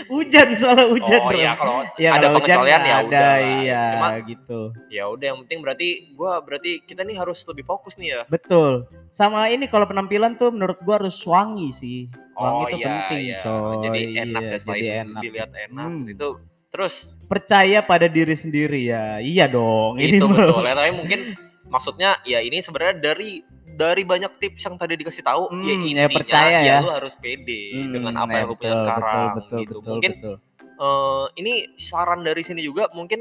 hujan 0.06 0.48
soalnya 0.54 0.86
hujan. 0.86 1.20
oh 1.20 1.32
iya 1.32 1.52
kalau 1.52 1.74
Iya, 1.94 2.08
ada 2.08 2.18
kalau 2.20 2.28
hujan 2.34 2.46
pengecualian 2.56 2.80
ya 2.80 2.94
ada, 2.94 3.02
udah. 3.02 3.32
Iya, 3.58 3.82
Cuma 3.88 4.08
gitu. 4.24 4.60
ya 4.88 5.04
udah 5.06 5.26
yang 5.26 5.38
penting 5.42 5.58
berarti 5.60 5.88
gua 6.12 6.32
berarti 6.38 6.70
kita 6.80 7.02
nih 7.02 7.16
harus 7.16 7.42
lebih 7.42 7.62
fokus 7.62 7.94
nih 7.94 8.08
ya. 8.08 8.20
Betul. 8.26 8.86
Sama 9.10 9.46
ini 9.46 9.66
kalau 9.66 9.84
penampilan 9.84 10.34
tuh 10.34 10.48
menurut 10.48 10.78
gua 10.80 10.98
harus 10.98 11.18
wangi 11.22 11.68
sih. 11.70 11.98
Wangi 12.32 12.54
Oh 12.54 12.66
itu 12.66 12.76
iya, 12.78 12.86
penting, 12.88 13.20
iya. 13.24 13.38
coy. 13.40 13.74
Jadi 13.80 14.00
enak 14.18 14.40
Iya, 14.40 14.48
ya 14.48 14.58
selain 14.58 14.78
jadi 14.78 14.90
enak. 15.02 15.20
dilihat 15.20 15.50
enak 15.52 15.86
Hmm. 15.86 16.06
itu. 16.06 16.28
Terus 16.68 16.94
Percaya 17.26 17.78
pada 17.80 18.06
diri 18.06 18.32
sendiri 18.32 18.80
ya. 18.86 19.18
Iya 19.18 19.44
dong. 19.46 19.96
Ini 19.96 20.16
itu 20.16 20.24
mah. 20.26 20.36
betul 20.40 20.62
ya 20.62 20.74
tapi 20.74 20.90
mungkin 20.92 21.20
maksudnya 21.64 22.10
ya 22.22 22.38
ini 22.38 22.58
sebenarnya 22.58 22.96
dari 23.02 23.40
dari 23.72 24.02
banyak 24.02 24.32
tips 24.38 24.62
yang 24.62 24.76
tadi 24.76 24.94
dikasih 24.94 25.24
tahu 25.24 25.48
Hmm, 25.48 25.64
ya 25.64 25.72
ya 25.72 25.78
intinya 25.80 26.08
percaya 26.12 26.58
ya 26.60 26.60
ya. 26.60 26.76
lu 26.80 26.90
harus 26.90 27.14
pede 27.16 27.62
Hmm, 27.72 27.92
dengan 27.92 28.12
apa 28.16 28.32
ya 28.32 28.38
yang 28.38 28.48
lu 28.48 28.54
punya 28.54 28.72
betul, 28.72 28.82
sekarang 28.84 29.32
betul, 29.34 29.58
gitu 29.58 29.76
betul, 29.78 29.90
mungkin 29.90 30.12
betul. 30.14 30.34
eh, 30.78 31.26
ini 31.36 31.52
saran 31.76 32.20
dari 32.20 32.42
sini 32.42 32.60
juga 32.60 32.88
mungkin 32.92 33.20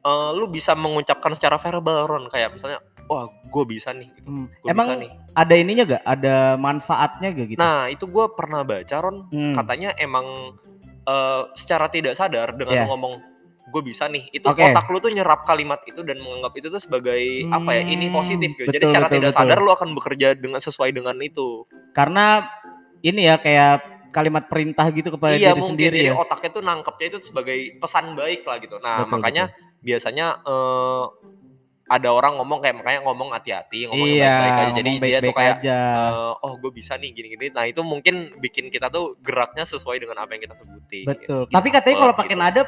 eh, 0.00 0.30
lu 0.32 0.44
bisa 0.46 0.72
mengucapkan 0.74 1.32
secara 1.32 1.56
verbal 1.56 2.04
Ron 2.04 2.24
kayak 2.28 2.52
misalnya 2.52 2.78
wah 3.04 3.24
gue 3.28 3.64
bisa 3.64 3.92
nih 3.92 4.08
gitu 4.12 4.28
Hmm, 4.28 4.46
gue 4.48 4.68
Emang 4.68 4.88
bisa 4.88 4.96
nih 4.96 5.10
ada 5.34 5.54
ininya 5.54 5.84
gak? 5.84 6.02
Ada 6.04 6.34
manfaatnya 6.56 7.28
gak 7.32 7.46
gitu? 7.52 7.58
nah 7.58 7.88
itu 7.88 8.04
gue 8.04 8.26
pernah 8.32 8.60
baca 8.62 8.96
Ron 9.00 9.16
Hmm, 9.28 9.54
katanya 9.54 9.90
emang 9.96 10.26
eh, 11.04 11.42
secara 11.54 11.88
tidak 11.88 12.16
sadar 12.16 12.52
dengan 12.52 12.84
lu 12.84 12.88
ngomong 12.90 13.14
gue 13.64 13.82
bisa 13.82 14.04
nih 14.06 14.28
itu 14.28 14.44
Oke. 14.44 14.60
otak 14.62 14.84
lu 14.86 14.98
tuh 14.98 15.08
nyerap 15.08 15.42
kalimat 15.42 15.80
itu 15.84 16.00
dan 16.00 16.20
menganggap 16.20 16.52
itu 16.54 16.68
tuh 16.68 16.78
sebagai 16.78 17.16
apa 17.48 17.70
ya 17.72 17.82
ini 17.82 18.06
Hmm, 18.06 18.14
positif 18.14 18.52
gitu 18.52 18.68
jadi 18.68 18.76
betul, 18.76 18.90
secara 18.92 19.06
betul, 19.06 19.16
tidak 19.16 19.30
betul. 19.30 19.40
sadar 19.40 19.58
lu 19.58 19.70
akan 19.72 19.88
bekerja 19.92 20.28
dengan 20.34 20.60
sesuai 20.60 20.90
dengan 20.92 21.16
itu 21.18 21.64
Karena 21.90 22.44
ini 23.00 23.24
ya 23.24 23.36
kayak 23.36 23.74
kalimat 24.10 24.46
perintah 24.46 24.86
gitu 24.88 25.08
kepada 25.10 25.34
iya 25.34 25.50
diri 25.50 25.58
mungkin 25.58 25.74
sendiri 25.74 25.96
jadi 25.98 26.10
ya. 26.10 26.14
otaknya 26.14 26.50
tuh 26.50 26.62
nangkepnya 26.62 27.06
itu 27.08 27.18
sebagai 27.24 27.58
pesan 27.76 28.14
baik 28.14 28.44
lah 28.44 28.56
gitu 28.58 28.76
nah 28.78 29.02
Betul, 29.02 29.12
makanya 29.16 29.44
biasanya 29.80 30.26
eh, 30.40 31.04
ada 31.84 32.08
orang 32.10 32.40
ngomong 32.40 32.64
kayak 32.64 32.80
makanya 32.80 33.00
ngomong 33.04 33.28
hati-hati, 33.28 33.84
ngomong 33.84 34.08
Iya, 34.08 34.24
baik-baik 34.24 34.54
aja. 34.56 34.72
Jadi 34.72 34.88
ngomong 34.88 35.04
dia 35.04 35.18
tuh 35.20 35.34
kayak 35.36 35.56
aja. 35.60 35.78
eh, 36.08 36.32
oh 36.40 36.52
gue 36.56 36.70
bisa 36.72 36.96
nih 36.96 37.10
gini-gini. 37.12 37.52
Nah 37.52 37.64
itu 37.68 37.80
mungkin 37.84 38.14
bikin 38.40 38.72
kita 38.72 38.88
tuh 38.88 39.20
geraknya 39.20 39.68
sesuai 39.68 40.00
dengan 40.00 40.16
apa 40.16 40.32
yang 40.32 40.42
kita 40.42 40.56
sebutin. 40.56 41.04
Betul. 41.04 41.44
Gitu. 41.44 41.52
Tapi 41.52 41.68
katanya 41.68 41.96
kalau 42.00 42.14
pakai 42.16 42.32
Gitu. 42.32 42.40
nada 42.40 42.62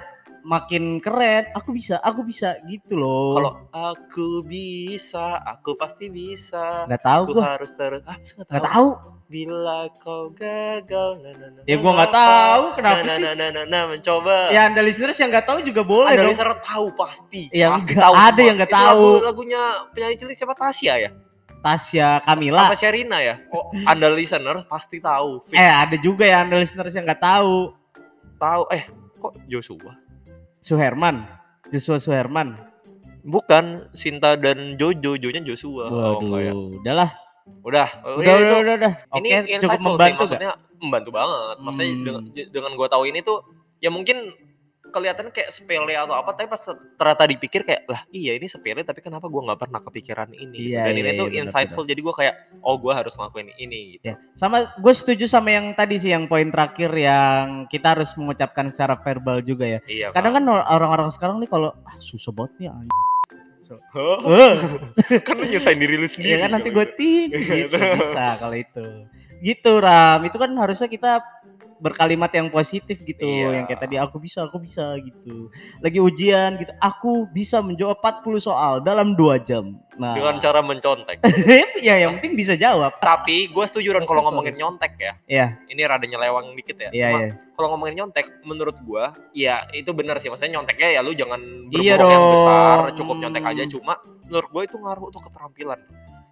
makin 0.47 1.03
keren. 1.03 1.51
Aku 1.59 1.75
bisa, 1.75 1.99
aku 1.99 2.23
bisa 2.23 2.55
gitu 2.71 2.95
loh. 2.95 3.35
Kalau 3.35 3.53
aku 3.75 4.47
bisa, 4.47 5.43
aku 5.43 5.75
pasti 5.75 6.07
bisa. 6.07 6.87
nggak 6.87 7.03
tahu 7.03 7.23
Aku 7.27 7.33
gua, 7.35 7.59
harus 7.59 7.71
ter 7.75 7.99
ah 8.07 8.17
nggak 8.17 8.47
tahu. 8.49 8.63
tahu. 8.63 8.89
Bila 9.27 9.91
kau 9.99 10.31
gagal, 10.31 11.19
nah, 11.19 11.35
nah, 11.35 11.49
nah, 11.51 11.63
Ya, 11.67 11.75
gua 11.83 11.99
nggak 11.99 12.15
tahu, 12.15 12.63
kenapa 12.79 13.03
nah, 13.03 13.17
sih? 13.19 13.23
Nah, 13.27 13.35
nah, 13.35 13.49
nah, 13.51 13.65
nah, 13.67 13.83
mencoba. 13.91 14.55
Ya 14.55 14.71
anda 14.71 14.87
listeners 14.87 15.19
yang 15.19 15.35
nggak 15.35 15.47
tahu 15.51 15.59
juga 15.67 15.83
boleh 15.83 16.15
ada 16.15 16.23
dong. 16.23 16.31
listener 16.31 16.55
tahu 16.63 16.87
pasti. 16.95 17.51
Ya, 17.51 17.67
pasti 17.75 17.91
nggak 17.99 18.07
tahu. 18.07 18.15
ada 18.15 18.31
semua. 18.31 18.47
yang 18.47 18.57
nggak 18.63 18.71
tahu. 18.79 19.03
Lagu, 19.19 19.27
lagunya 19.27 19.63
penyanyi 19.91 20.17
cilik 20.23 20.37
siapa 20.39 20.55
Tasya 20.55 20.95
ya? 21.03 21.11
Tasya, 21.59 22.23
Kamila. 22.23 22.71
Apa 22.71 22.79
Sherina 22.79 23.19
ya? 23.19 23.43
Oh, 23.51 23.67
anda 23.83 24.07
listener 24.15 24.63
pasti 24.71 25.03
tahu. 25.03 25.43
Fix. 25.51 25.59
Eh 25.59 25.67
ada 25.75 25.99
juga 25.99 26.23
ya 26.23 26.47
anda 26.47 26.63
listeners 26.63 26.95
yang 26.95 27.03
nggak 27.03 27.19
tahu. 27.19 27.75
tahu. 28.39 28.63
Eh, 28.71 28.87
kok 29.19 29.35
Joshua? 29.51 30.06
Suherman, 30.67 31.23
Joshua 31.71 32.03
Suherman. 32.03 32.59
Bukan 33.23 33.87
Sinta 33.91 34.35
dan 34.35 34.75
Jojo, 34.75 35.15
Jojo-nya 35.15 35.43
Joshua. 35.45 35.87
Oh, 35.87 36.19
ya. 36.39 36.51
Waduh, 36.51 36.79
udahlah. 36.79 37.11
Udah, 37.63 37.89
Udah, 38.03 38.19
udah, 38.19 38.35
itu- 38.39 38.59
udah, 38.61 38.75
udah. 38.75 38.93
ini 39.19 39.29
Oke, 39.31 39.47
insightful 39.49 39.63
cukup 39.63 39.79
sih, 39.79 39.87
membantu 39.87 40.03
gak? 40.11 40.19
maksudnya 40.27 40.53
membantu 40.77 41.11
banget. 41.11 41.57
Maksudnya 41.59 41.87
Hmm. 41.89 42.03
dengan, 42.03 42.23
dengan 42.51 42.71
gua 42.75 42.89
tahu 42.91 43.03
ini 43.07 43.19
tuh 43.23 43.39
ya 43.79 43.91
mungkin 43.91 44.17
kelihatan 44.97 45.29
kayak 45.29 45.53
sepele 45.53 45.93
atau 45.93 46.17
apa 46.17 46.33
tapi 46.33 46.49
pas 46.49 46.65
ternyata 46.97 47.23
dipikir 47.29 47.61
kayak 47.69 47.85
lah 47.85 48.01
iya 48.09 48.33
ini 48.33 48.49
sepele 48.49 48.81
tapi 48.81 49.05
kenapa 49.05 49.29
gua 49.29 49.53
nggak 49.53 49.61
pernah 49.69 49.81
kepikiran 49.85 50.33
ini 50.33 50.73
gitu. 50.73 50.73
Iya, 50.73 50.89
dan 50.89 50.95
iya, 50.97 51.01
ini 51.05 51.11
iya, 51.13 51.21
tuh 51.21 51.27
benar, 51.29 51.41
insightful 51.45 51.85
jadi 51.85 52.01
gua 52.01 52.15
kayak 52.17 52.35
oh 52.65 52.77
gua 52.81 52.93
harus 52.97 53.13
ngelakuin 53.13 53.53
ini 53.61 54.01
gitu. 54.01 54.05
Ya, 54.09 54.15
sama 54.33 54.73
gue 54.79 54.95
setuju 54.95 55.25
sama 55.27 55.51
yang 55.51 55.75
tadi 55.75 55.99
sih 55.99 56.15
yang 56.15 56.31
poin 56.31 56.49
terakhir 56.49 56.91
yang 56.95 57.67
kita 57.67 57.99
harus 57.99 58.15
mengucapkan 58.15 58.71
secara 58.71 58.95
verbal 59.01 59.43
juga 59.43 59.67
ya. 59.67 59.81
Iya. 59.85 60.09
Kadang 60.15 60.33
kan, 60.39 60.45
kan 60.47 60.63
orang-orang 60.71 61.09
sekarang 61.11 61.37
nih 61.43 61.51
kalau 61.51 61.75
ah, 61.85 61.97
susah 61.99 62.31
banget 62.31 62.53
nih 62.63 62.69
anjing. 62.71 62.95
Hah? 63.67 64.19
Eh, 65.11 65.19
kan 65.27 65.35
lu 65.43 65.51
nyusahin 65.51 65.79
diri 65.83 65.99
lu 65.99 66.07
sendiri. 66.07 66.39
Iya 66.39 66.47
kan 66.47 66.51
nanti 66.55 66.71
kalau 66.71 66.77
gue 66.79 66.87
itu. 66.87 66.97
ting 66.99 67.29
Iya, 67.35 67.55
gitu 67.67 67.77
bisa 67.77 68.27
kalau 68.39 68.57
itu. 68.57 68.87
Gitu 69.47 69.73
Ram, 69.79 70.27
itu 70.27 70.37
kan 70.37 70.51
harusnya 70.59 70.91
kita 70.91 71.23
berkalimat 71.77 72.33
yang 72.33 72.49
positif 72.49 73.05
gitu 73.05 73.29
Iya. 73.29 73.53
yang 73.53 73.65
kayak 73.69 73.81
tadi 73.85 74.01
aku 74.01 74.17
bisa 74.17 74.49
aku 74.49 74.57
bisa 74.57 74.97
gitu 74.97 75.53
lagi 75.79 76.01
ujian 76.01 76.57
gitu 76.57 76.73
aku 76.81 77.29
bisa 77.29 77.61
menjawab 77.61 78.01
40 78.01 78.41
soal 78.41 78.81
dalam 78.81 79.13
dua 79.13 79.37
jam 79.37 79.77
nah 79.93 80.17
dengan 80.17 80.41
cara 80.41 80.65
mencontek. 80.65 81.21
ya 81.87 82.01
yang 82.01 82.17
penting 82.17 82.33
bisa 82.33 82.57
jawab 82.57 82.97
tapi 82.97 83.53
gue 83.53 83.65
setuju 83.69 83.93
Ron 83.93 84.09
kalau 84.09 84.25
ngomongin 84.25 84.57
nyontek 84.57 84.97
ya. 84.97 85.13
Iya. 85.29 85.47
Ini 85.69 85.83
rada 85.85 86.09
nyelewang 86.09 86.57
dikit 86.57 86.77
ya. 86.81 86.91
iya 86.93 87.09
Cuma 87.13 87.21
iya 87.21 87.31
kalau 87.53 87.69
ngomongin 87.73 87.95
nyontek 88.01 88.27
menurut 88.41 88.77
gua 88.81 89.13
ya 89.33 89.65
itu 89.71 89.93
benar 89.93 90.17
sih 90.17 90.29
maksudnya 90.29 90.57
nyonteknya 90.57 90.93
ya 90.93 91.01
lu 91.01 91.13
jangan 91.13 91.41
Iya 91.69 91.97
berbohong 91.97 92.09
yang 92.09 92.25
dong. 92.25 92.33
besar 92.41 92.79
cukup 92.93 93.17
nyontek 93.21 93.45
aja 93.45 93.63
cuma 93.67 93.95
menurut 94.25 94.49
gua 94.49 94.63
itu 94.65 94.77
ngaruh 94.77 95.09
tuh 95.09 95.21
keterampilan 95.25 95.81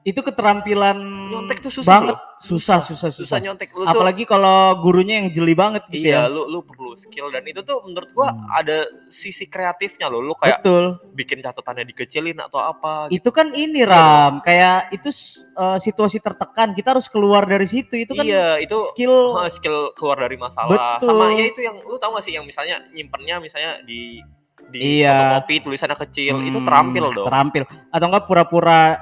itu 0.04 0.20
keterampilan 0.20 1.00
nyontek 1.26 1.58
tuh 1.58 1.72
susah 1.72 1.88
banget. 1.90 2.12
loh. 2.12 2.18
susah 2.36 2.84
susah. 2.84 3.08
susah 3.08 3.24
susah, 3.24 3.38
nyontek. 3.40 3.72
Lu 3.72 3.82
tuh 3.82 3.88
apalagi 3.88 4.28
kalau 4.28 4.76
gurunya 4.78 5.16
yang 5.16 5.32
jeli 5.32 5.56
banget 5.56 5.80
gitu 5.88 6.06
iya 6.06 6.28
ya. 6.28 6.28
lu 6.28 6.44
lu 6.44 6.60
perlu 6.60 6.92
skill. 6.92 7.32
Dan 7.32 7.40
itu 7.42 7.64
tuh 7.64 7.80
menurut 7.82 8.12
gua 8.12 8.28
Hmm. 8.28 8.44
ada 8.52 8.84
sisi 9.08 9.48
kreatifnya 9.48 10.06
loh. 10.06 10.20
Lu 10.20 10.36
kayak 10.36 10.60
betul. 10.60 11.00
bikin 11.10 11.40
catatannya 11.40 11.88
dikecilin 11.88 12.36
atau 12.36 12.60
apa 12.60 13.08
gitu. 13.08 13.16
itu 13.16 13.30
kan 13.32 13.48
ini 13.50 13.80
Iya 13.80 13.88
Ram. 13.88 14.32
kayak 14.38 14.92
itu 14.92 15.08
uh, 15.54 15.80
situasi 15.80 16.20
tertekan. 16.20 16.76
Kita 16.76 16.92
harus 16.92 17.08
keluar 17.08 17.42
dari 17.42 17.64
situ. 17.64 17.96
Itu 17.96 18.12
kan 18.12 18.22
iya 18.22 18.60
itu 18.60 18.76
skill 18.92 19.32
uh, 19.34 19.48
skill 19.48 19.96
keluar 19.96 20.20
dari 20.20 20.36
masalah. 20.36 21.00
Betul. 21.00 21.08
sama 21.08 21.32
ya 21.32 21.48
itu 21.48 21.60
yang 21.60 21.80
lu 21.80 21.96
tahu 21.96 22.14
gak 22.14 22.22
sih? 22.22 22.36
Yang 22.36 22.52
misalnya 22.52 22.76
nyimpennya 22.90 23.40
misalnya 23.40 23.80
di 23.80 24.20
di 24.64 25.00
Iya. 25.00 25.40
fotokopi 25.40 25.54
tulisannya 25.62 25.96
kecil. 25.98 26.34
Itu 26.42 26.60
Hmm, 26.60 26.66
terampil 26.66 27.04
dong. 27.10 27.24
Terampil. 27.24 27.62
Atau 27.88 28.04
enggak 28.04 28.24
pura-pura 28.24 29.00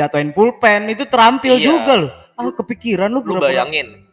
jatuhin 0.00 0.30
pulpen 0.32 0.88
itu 0.88 1.04
terampil 1.04 1.60
Iya. 1.60 1.64
juga 1.68 1.92
loh. 2.06 2.10
Ah 2.40 2.48
kepikiran 2.56 3.12
lu 3.12 3.20
lu 3.20 3.36
bayangin 3.36 4.08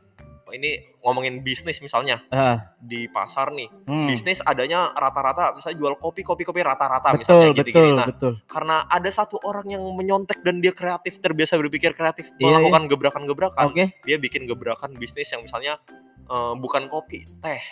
ini 0.51 0.96
ngomongin 1.03 1.44
bisnis 1.44 1.79
misalnya 1.84 2.24
Ah, 2.32 2.75
di 2.79 3.08
pasar 3.12 3.51
nih 3.51 3.67
hmm. 3.88 4.08
bisnis 4.08 4.39
adanya 4.44 4.91
rata-rata 4.96 5.56
misalnya 5.56 5.77
jual 5.79 5.94
kopi 6.00 6.24
kopi 6.24 6.44
kopi 6.48 6.63
rata-rata 6.63 7.15
misalnya 7.15 7.51
gitu-gitu 7.51 7.96
nah 7.96 8.08
betul. 8.08 8.39
karena 8.48 8.88
ada 8.88 9.10
satu 9.12 9.39
orang 9.44 9.67
yang 9.67 9.84
menyontek 9.96 10.39
dan 10.44 10.60
dia 10.63 10.72
kreatif 10.72 11.20
terbiasa 11.20 11.60
berpikir 11.60 11.91
kreatif 11.96 12.32
Iya, 12.39 12.60
melakukan 12.60 12.88
gebrakan-gebrakan 12.91 13.65
Oke. 13.72 13.86
dia 14.03 14.17
bikin 14.20 14.48
gebrakan 14.48 14.96
bisnis 14.96 15.32
yang 15.32 15.44
misalnya 15.44 15.79
eh, 16.27 16.53
bukan 16.56 16.88
kopi 16.91 17.24
teh 17.44 17.63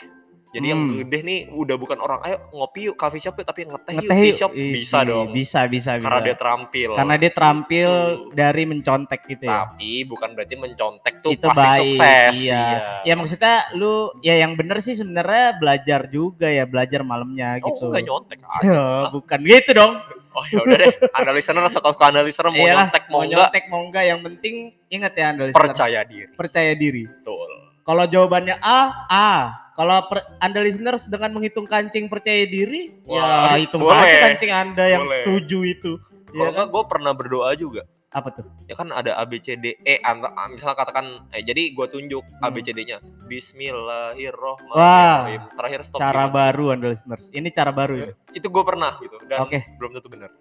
jadi 0.56 0.68
yang 0.68 0.82
Hmm. 0.82 0.96
gede 1.02 1.20
nih 1.22 1.40
udah 1.50 1.76
bukan 1.76 1.98
orang 1.98 2.20
ayo 2.22 2.38
ngopi 2.50 2.88
yuk 2.88 2.96
coffee 2.96 3.20
shop 3.20 3.36
yuk 3.36 3.44
tapi 3.44 3.64
ngeteh 3.64 3.92
yuk 3.94 4.02
Ngeteh 4.02 4.16
tea 4.16 4.26
yuk. 4.26 4.38
shop 4.38 4.52
bisa 4.52 4.98
dong 5.02 5.28
Bisa, 5.30 5.60
bisa, 5.66 5.92
karena 5.96 6.18
bisa. 6.18 6.26
dia 6.26 6.36
terampil 6.36 6.90
Karena 6.94 7.16
dia 7.16 7.30
terampil 7.30 7.92
Gitu. 8.16 8.32
dari 8.32 8.64
mencontek 8.64 9.22
gitu 9.26 9.44
ya. 9.44 9.68
tapi 9.68 9.92
bukan 10.04 10.30
berarti 10.32 10.56
mencontek 10.56 11.14
tuh 11.20 11.32
Itu 11.32 11.46
pasti 11.46 11.60
baik, 11.62 11.80
sukses 11.92 12.34
iya. 12.40 12.64
Ya 13.02 13.14
maksudnya 13.14 13.56
lu 13.74 13.94
ya 14.20 14.36
yang 14.36 14.54
bener 14.54 14.80
sih 14.80 14.94
sebenarnya 14.94 15.56
belajar 15.56 16.08
juga 16.08 16.48
ya, 16.48 16.64
belajar 16.64 17.02
malamnya 17.02 17.60
oh 17.60 17.68
gitu. 17.68 17.86
enggak 17.88 18.04
nyontek 18.04 18.40
aja 18.42 18.64
Ya, 18.64 18.84
bukan 19.16 19.40
gitu 19.42 19.72
dong. 19.72 19.94
Oh 20.32 20.44
ya 20.46 20.60
udah 20.60 20.78
deh, 20.78 20.92
anda 21.12 21.32
listener 21.32 21.64
suka-suka 21.66 22.06
anda 22.06 22.20
listener 22.20 22.50
mau 22.50 22.60
Iyalah, 22.62 22.76
nyontek 22.86 23.04
mau 23.06 23.20
enggak 23.22 23.40
nyontek 23.42 23.64
mau 23.66 23.82
enggak 23.82 24.04
yang 24.04 24.20
penting 24.22 24.56
ingat 24.90 25.14
ya 25.14 25.26
Anda 25.30 25.44
listener. 25.46 25.64
percaya 25.64 26.00
diri. 26.04 26.32
percaya 26.34 26.72
diri. 26.74 27.04
Betul. 27.06 27.50
Kalau 27.82 28.04
jawabannya 28.04 28.56
A, 28.58 28.80
A. 29.08 29.30
Kalau 29.76 30.08
per- 30.08 30.26
Anda 30.40 30.60
listeners 30.60 31.06
dengan 31.06 31.36
menghitung 31.36 31.68
kancing 31.68 32.08
percaya 32.08 32.44
diri, 32.44 32.96
Wah, 33.04 33.52
ya 33.52 33.60
hitung 33.60 33.84
boleh. 33.84 34.00
saja 34.00 34.18
kancing 34.26 34.50
Anda 34.50 34.84
yang 34.88 35.04
Boleh. 35.04 35.24
tujuh 35.28 35.62
itu. 35.68 35.92
Kalau 36.32 36.48
Ya 36.48 36.52
kan? 36.56 36.66
gue 36.72 36.84
pernah 36.88 37.12
berdoa 37.12 37.52
juga. 37.54 37.84
Apa 38.10 38.32
tuh? 38.32 38.48
Ya 38.64 38.74
kan 38.74 38.88
ada 38.90 39.14
A 39.14 39.22
B 39.24 39.38
C 39.38 39.54
D 39.54 39.76
E 39.78 40.00
anta- 40.00 40.32
ah, 40.32 40.48
misalnya 40.48 40.74
katakan 40.74 41.28
eh 41.30 41.44
jadi 41.44 41.70
gue 41.70 41.86
tunjuk 41.86 42.24
A 42.40 42.48
B 42.48 42.60
Hmm. 42.60 42.64
C 42.64 42.68
D-nya. 42.72 42.98
Bismillahirrahmanirrahim. 43.28 45.42
Terakhir 45.52 45.80
stop. 45.84 46.00
Cara 46.00 46.24
gimana? 46.24 46.34
baru 46.34 46.64
Anda 46.72 46.88
listeners. 46.90 47.28
Ini 47.30 47.48
cara 47.52 47.70
baru 47.70 47.94
ya. 48.00 48.08
Itu 48.32 48.48
gue 48.48 48.64
pernah 48.64 48.96
gitu 49.00 49.20
dan 49.28 49.44
Oke. 49.44 49.60
belum 49.76 49.92
tentu 49.92 50.08
benar. 50.08 50.32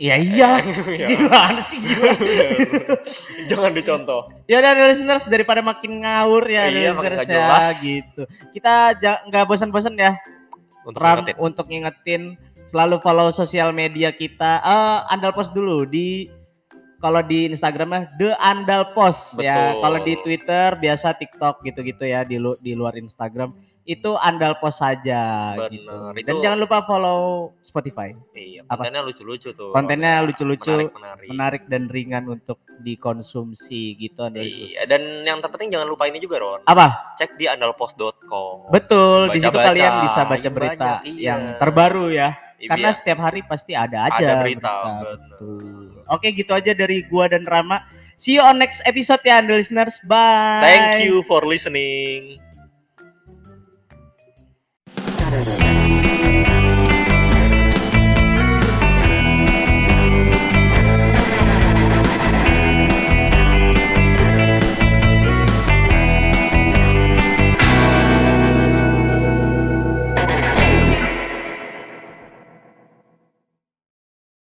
Ya 0.00 0.16
iyalah. 0.16 0.64
Ya. 0.96 1.06
Gimana 1.12 1.60
sih 1.60 1.76
gimana? 1.76 2.16
Jangan 3.52 3.72
dicontoh. 3.72 4.32
ya 4.44 4.58
udah 4.58 4.72
listeners 4.88 5.24
daripada 5.26 5.60
makin 5.60 6.00
ngawur 6.00 6.40
ya 6.42 6.64
Iya, 6.66 6.90
makin 6.92 7.12
listeners 7.14 7.28
ya 7.28 7.36
jelas. 7.36 7.76
gitu. 7.78 8.22
Kita 8.50 8.74
nggak 9.28 9.44
bosan-bosan 9.44 9.94
ya 9.94 10.16
Untuk 10.82 10.96
Ram 10.98 11.20
ingetin. 11.20 11.36
untuk 11.38 11.66
ngingetin 11.68 12.22
selalu 12.64 12.96
follow 12.98 13.28
sosial 13.30 13.70
media 13.70 14.08
kita. 14.10 14.58
Eh 14.58 15.12
Andal 15.12 15.36
Post 15.36 15.52
dulu 15.52 15.84
di 15.84 16.32
kalau 16.96 17.20
di 17.20 17.48
Instagramnya 17.48 18.16
The 18.16 18.30
Andal 18.34 18.92
Post 18.92 19.36
ya. 19.36 19.76
Betul. 19.76 19.80
Kalau 19.80 19.98
di 20.00 20.14
Twitter 20.18 20.68
biasa 20.74 21.12
TikTok 21.12 21.60
gitu-gitu 21.62 22.04
ya 22.04 22.24
di 22.24 22.36
lu- 22.36 22.56
di 22.56 22.72
luar 22.72 22.96
Instagram 22.96 23.52
itu 23.90 24.14
Andal 24.14 24.54
Post 24.62 24.78
saja 24.78 25.50
gitu. 25.66 25.90
Dan 26.14 26.22
itu- 26.22 26.42
jangan 26.46 26.58
lupa 26.62 26.86
follow 26.86 27.50
Spotify. 27.58 28.14
Iya, 28.30 28.62
kontennya 28.70 29.02
lucu-lucu 29.02 29.50
tuh. 29.50 29.74
Kontennya 29.74 30.22
lucu-lucu, 30.22 30.70
Menarik, 30.70 30.94
menarik. 30.94 31.26
Menarik 31.26 31.62
dan 31.66 31.82
ringan 31.90 32.24
untuk 32.30 32.62
dikonsumsi 32.86 33.98
gitu. 33.98 34.30
Iya, 34.30 34.86
dan 34.86 35.26
yang 35.26 35.42
terpenting 35.42 35.74
jangan 35.74 35.90
lupa 35.90 36.06
ini 36.06 36.22
juga 36.22 36.38
Ron. 36.38 36.62
Apa? 36.70 37.18
Cek 37.18 37.34
di 37.34 37.50
andalpost.com. 37.50 38.70
Betul, 38.70 39.34
di 39.34 39.42
situ 39.42 39.58
kalian 39.58 39.92
bisa 40.06 40.20
baca 40.22 40.38
yang 40.38 40.54
berita 40.54 40.78
banyak, 40.78 41.00
iya. 41.10 41.26
yang 41.34 41.40
terbaru 41.58 42.06
ya. 42.14 42.38
Iya, 42.60 42.76
Karena 42.76 42.90
setiap 42.92 43.18
hari 43.24 43.40
pasti 43.40 43.72
ada 43.72 44.06
aja 44.12 44.20
ada 44.20 44.34
berita. 44.44 44.74
bener. 44.84 45.16
Betul. 45.32 46.04
Oke, 46.12 46.28
gitu 46.36 46.52
aja 46.52 46.76
dari 46.76 47.02
gua 47.08 47.26
dan 47.26 47.48
Rama. 47.48 47.82
See 48.20 48.36
you 48.36 48.44
on 48.44 48.60
next 48.60 48.84
episode 48.84 49.24
ya, 49.24 49.40
Andal 49.40 49.64
listeners. 49.64 49.96
Bye. 50.04 50.60
Thank 50.60 51.08
you 51.08 51.24
for 51.24 51.40
listening. 51.48 52.49
Saturday. 55.30 56.09